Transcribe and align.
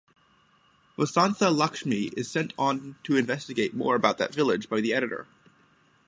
Vasantha 0.97 1.51
Lakshmi 1.55 2.05
is 2.17 2.27
sent 2.27 2.53
on 2.57 2.95
to 3.03 3.17
investigate 3.17 3.75
more 3.75 3.93
about 3.93 4.17
that 4.17 4.33
village 4.33 4.67
by 4.67 4.81
the 4.81 4.95
editor. 4.95 5.27